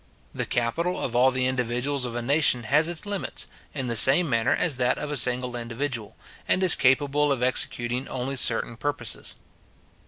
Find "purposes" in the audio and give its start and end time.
8.77-9.35